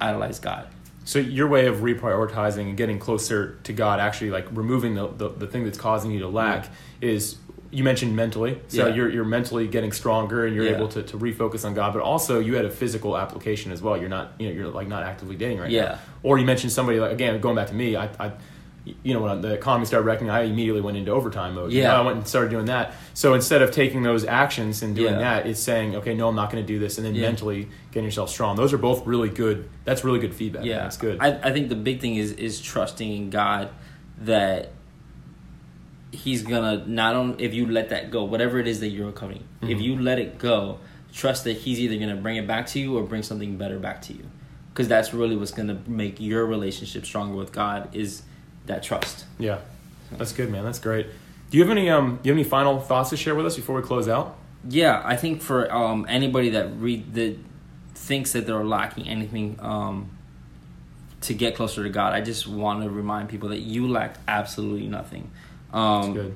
idolize 0.00 0.38
God? 0.38 0.68
So 1.04 1.18
your 1.18 1.48
way 1.48 1.66
of 1.66 1.76
reprioritizing 1.78 2.68
and 2.68 2.76
getting 2.76 2.98
closer 2.98 3.58
to 3.64 3.72
God, 3.72 3.98
actually 3.98 4.30
like 4.30 4.46
removing 4.52 4.94
the, 4.94 5.08
the, 5.08 5.28
the 5.30 5.46
thing 5.46 5.64
that's 5.64 5.78
causing 5.78 6.10
you 6.10 6.18
to 6.20 6.28
lack 6.28 6.68
is 7.00 7.36
you 7.70 7.84
mentioned 7.84 8.16
mentally. 8.16 8.58
So 8.68 8.86
Yeah. 8.86 8.94
you're 8.94 9.10
you're 9.10 9.24
mentally 9.24 9.66
getting 9.68 9.92
stronger 9.92 10.46
and 10.46 10.54
you're 10.56 10.64
Yeah. 10.64 10.76
able 10.76 10.88
to, 10.88 11.02
to 11.02 11.18
refocus 11.18 11.64
on 11.66 11.74
God, 11.74 11.92
but 11.92 12.02
also 12.02 12.38
you 12.40 12.54
had 12.56 12.64
a 12.64 12.70
physical 12.70 13.16
application 13.16 13.72
as 13.72 13.82
well. 13.82 13.96
You're 13.96 14.08
not 14.08 14.32
you 14.38 14.48
know, 14.48 14.54
you're 14.54 14.68
like 14.68 14.88
not 14.88 15.02
actively 15.02 15.36
dating 15.36 15.58
right 15.60 15.70
Yeah. 15.70 15.84
now. 15.84 15.98
Or 16.22 16.38
you 16.38 16.46
mentioned 16.46 16.72
somebody 16.72 16.98
like 17.00 17.12
again, 17.12 17.40
going 17.40 17.56
back 17.56 17.68
to 17.68 17.74
me, 17.74 17.94
I, 17.96 18.08
I 18.18 18.32
you 19.02 19.12
know, 19.12 19.20
when 19.20 19.42
the 19.42 19.52
economy 19.52 19.84
started 19.84 20.06
wrecking, 20.06 20.30
I 20.30 20.44
immediately 20.44 20.80
went 20.80 20.96
into 20.96 21.10
overtime 21.10 21.54
mode. 21.56 21.72
You 21.72 21.82
Yeah. 21.82 21.88
know, 21.88 21.96
I 21.96 22.00
went 22.06 22.16
and 22.18 22.26
started 22.26 22.50
doing 22.50 22.66
that. 22.66 22.94
So 23.12 23.34
instead 23.34 23.60
of 23.60 23.70
taking 23.70 24.02
those 24.02 24.24
actions 24.24 24.82
and 24.82 24.96
doing 24.96 25.12
Yeah. 25.14 25.18
that, 25.42 25.46
it's 25.46 25.60
saying, 25.60 25.94
okay, 25.96 26.14
no, 26.14 26.28
I'm 26.28 26.34
not 26.36 26.50
going 26.50 26.64
to 26.64 26.66
do 26.66 26.78
this, 26.78 26.96
and 26.96 27.06
then 27.06 27.20
mentally 27.20 27.68
getting 27.92 28.06
yourself 28.06 28.30
strong. 28.30 28.56
Those 28.56 28.72
are 28.72 28.78
both 28.78 29.06
really 29.06 29.28
good. 29.28 29.68
That's 29.84 30.04
really 30.04 30.20
good 30.20 30.32
feedback. 30.32 30.64
Yeah, 30.64 30.78
that's 30.84 30.96
good. 30.96 31.18
I, 31.20 31.38
I 31.42 31.52
think 31.52 31.68
the 31.68 31.74
big 31.74 32.00
thing 32.00 32.16
is 32.16 32.32
is 32.32 32.62
trusting 32.62 33.12
in 33.14 33.28
God 33.28 33.68
that 34.24 34.70
He's 36.10 36.42
gonna 36.42 36.84
not 36.86 37.14
only 37.16 37.44
if 37.44 37.52
you 37.54 37.66
let 37.66 37.90
that 37.90 38.10
go, 38.10 38.24
whatever 38.24 38.58
it 38.58 38.66
is 38.66 38.80
that 38.80 38.88
you're 38.88 39.06
recovering, 39.06 39.44
Mm-hmm. 39.60 39.70
if 39.72 39.80
you 39.80 40.00
let 40.00 40.18
it 40.18 40.38
go, 40.38 40.78
trust 41.12 41.44
that 41.44 41.58
He's 41.58 41.78
either 41.80 41.96
gonna 41.98 42.16
bring 42.16 42.36
it 42.36 42.46
back 42.46 42.66
to 42.68 42.78
you 42.78 42.96
or 42.96 43.02
bring 43.02 43.22
something 43.22 43.56
better 43.58 43.78
back 43.78 44.02
to 44.02 44.12
you, 44.14 44.24
because 44.72 44.88
that's 44.88 45.12
really 45.12 45.36
what's 45.36 45.50
gonna 45.50 45.78
make 45.86 46.20
your 46.20 46.46
relationship 46.46 47.04
stronger 47.04 47.36
with 47.36 47.52
God 47.52 47.94
is 47.94 48.22
that 48.66 48.82
trust. 48.82 49.26
Yeah, 49.38 49.58
that's 50.12 50.32
good, 50.32 50.50
man. 50.50 50.64
That's 50.64 50.78
great. 50.78 51.06
Do 51.50 51.58
you 51.58 51.64
have 51.64 51.70
any 51.70 51.90
um? 51.90 52.20
You 52.22 52.30
have 52.32 52.38
any 52.38 52.44
final 52.48 52.80
thoughts 52.80 53.10
to 53.10 53.16
share 53.16 53.34
with 53.34 53.44
us 53.46 53.56
before 53.56 53.76
we 53.76 53.82
close 53.82 54.08
out? 54.08 54.36
Yeah, 54.68 55.02
I 55.04 55.16
think 55.16 55.40
for 55.42 55.72
um, 55.72 56.04
anybody 56.08 56.50
that 56.50 56.70
read 56.78 57.14
that 57.14 57.36
thinks 57.94 58.32
that 58.32 58.46
they're 58.46 58.64
lacking 58.64 59.08
anything 59.08 59.56
um, 59.60 60.10
to 61.22 61.34
get 61.34 61.54
closer 61.54 61.82
to 61.82 61.88
God, 61.90 62.12
I 62.12 62.20
just 62.20 62.46
want 62.46 62.82
to 62.82 62.90
remind 62.90 63.28
people 63.28 63.48
that 63.50 63.60
you 63.60 63.88
lack 63.88 64.16
absolutely 64.26 64.86
nothing. 64.86 65.30
Um, 65.72 66.14
good. 66.14 66.34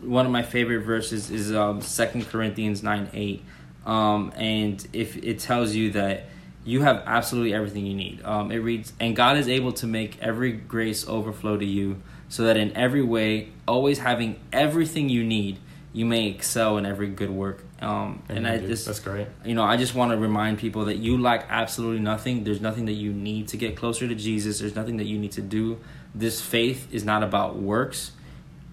one 0.00 0.26
of 0.26 0.32
my 0.32 0.42
favorite 0.42 0.80
verses 0.80 1.30
is 1.30 1.54
um, 1.54 1.80
2 1.80 2.24
Corinthians 2.24 2.82
9 2.82 3.10
8. 3.12 3.44
Um, 3.84 4.32
and 4.36 4.86
if 4.92 5.16
it 5.16 5.40
tells 5.40 5.74
you 5.74 5.92
that 5.92 6.26
you 6.64 6.82
have 6.82 7.02
absolutely 7.06 7.54
everything 7.54 7.86
you 7.86 7.94
need. 7.94 8.22
Um, 8.24 8.52
it 8.52 8.58
reads, 8.58 8.92
And 9.00 9.16
God 9.16 9.36
is 9.36 9.48
able 9.48 9.72
to 9.74 9.86
make 9.86 10.18
every 10.20 10.52
grace 10.52 11.06
overflow 11.08 11.56
to 11.56 11.64
you, 11.64 12.02
so 12.28 12.44
that 12.44 12.56
in 12.56 12.76
every 12.76 13.02
way, 13.02 13.50
always 13.66 13.98
having 13.98 14.38
everything 14.52 15.08
you 15.08 15.24
need, 15.24 15.58
you 15.92 16.06
may 16.06 16.28
excel 16.28 16.78
in 16.78 16.86
every 16.86 17.08
good 17.08 17.30
work. 17.30 17.64
Um, 17.80 18.22
and 18.28 18.46
I 18.46 18.58
just, 18.58 18.86
that's 18.86 19.00
great. 19.00 19.26
you 19.44 19.54
know, 19.54 19.64
I 19.64 19.76
just 19.76 19.94
want 19.94 20.12
to 20.12 20.16
remind 20.16 20.58
people 20.58 20.84
that 20.84 20.98
you 20.98 21.18
lack 21.18 21.46
absolutely 21.50 21.98
nothing. 21.98 22.44
There's 22.44 22.60
nothing 22.60 22.86
that 22.86 22.92
you 22.92 23.12
need 23.12 23.48
to 23.48 23.56
get 23.56 23.76
closer 23.76 24.06
to 24.06 24.14
Jesus. 24.14 24.60
There's 24.60 24.76
nothing 24.76 24.98
that 24.98 25.06
you 25.06 25.18
need 25.18 25.32
to 25.32 25.42
do. 25.42 25.80
This 26.14 26.40
faith 26.40 26.86
is 26.92 27.04
not 27.04 27.24
about 27.24 27.56
works. 27.56 28.12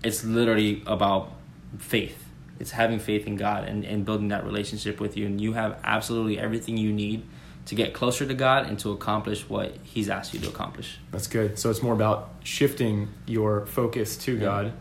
It's 0.03 0.24
literally 0.24 0.84
about 0.88 1.32
faith. 1.77 2.25
It's 2.60 2.72
having 2.72 3.00
faith 3.00 3.25
in 3.27 3.36
God 3.38 3.65
and, 3.68 3.86
and 3.86 4.06
building 4.06 4.29
that 4.29 4.46
relationship 4.46 5.00
with 5.00 5.15
you. 5.18 5.25
And 5.25 5.39
you 5.39 5.53
have 5.53 5.79
absolutely 5.84 6.38
everything 6.39 6.77
you 6.77 6.91
need 6.91 7.24
to 7.65 7.75
get 7.75 7.94
closer 7.94 8.25
to 8.25 8.34
God 8.34 8.65
and 8.68 8.79
to 8.79 8.91
accomplish 8.91 9.48
what 9.48 9.75
He's 9.84 10.10
asked 10.10 10.34
you 10.34 10.39
to 10.41 10.50
accomplish. 10.50 10.98
That's 11.12 11.27
good. 11.27 11.60
So 11.60 11.70
it's 11.70 11.82
more 11.84 11.94
about 11.94 12.29
shifting 12.44 13.10
your 13.27 13.65
focus 13.65 14.18
to 14.18 14.34
Yeah. 14.34 14.39
God 14.39 14.74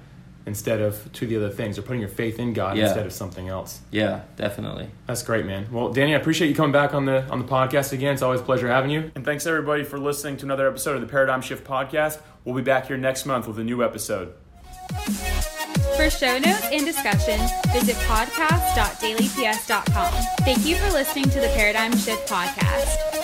instead 0.46 0.80
of 0.80 1.12
to 1.12 1.26
the 1.26 1.36
other 1.36 1.50
things, 1.50 1.78
or 1.78 1.82
putting 1.82 2.00
your 2.00 2.08
faith 2.08 2.38
in 2.38 2.54
God 2.54 2.78
Yeah. 2.78 2.84
instead 2.84 3.04
of 3.04 3.12
something 3.12 3.48
else. 3.48 3.80
Yeah, 3.90 4.22
definitely. 4.36 4.88
That's 5.06 5.22
great, 5.22 5.44
man. 5.44 5.66
Well, 5.70 5.90
Danny, 5.92 6.14
I 6.14 6.18
appreciate 6.18 6.48
you 6.48 6.54
coming 6.54 6.72
back 6.72 6.94
on 6.94 7.04
the 7.04 7.28
on 7.30 7.38
the 7.38 7.44
podcast 7.44 7.92
again. 7.92 8.14
It's 8.14 8.22
always 8.22 8.40
a 8.40 8.44
pleasure 8.44 8.66
having 8.68 8.90
you. 8.90 9.10
And 9.14 9.24
thanks 9.26 9.46
everybody 9.46 9.84
for 9.84 9.98
listening 9.98 10.38
to 10.38 10.46
another 10.46 10.66
episode 10.66 10.94
of 10.94 11.02
the 11.02 11.06
Paradigm 11.06 11.42
Shift 11.42 11.64
podcast. 11.66 12.18
We'll 12.46 12.54
be 12.54 12.62
back 12.62 12.86
here 12.86 12.96
next 12.96 13.26
month 13.26 13.46
with 13.46 13.58
a 13.58 13.64
new 13.64 13.84
episode. 13.84 14.32
For 15.96 16.10
show 16.10 16.38
notes 16.38 16.68
and 16.70 16.86
discussion, 16.86 17.40
visit 17.72 17.96
podcast.dailyps.com. 18.06 20.12
Thank 20.44 20.64
you 20.64 20.76
for 20.76 20.92
listening 20.92 21.28
to 21.30 21.40
the 21.40 21.48
Paradigm 21.48 21.96
Shift 21.96 22.28
Podcast. 22.28 23.17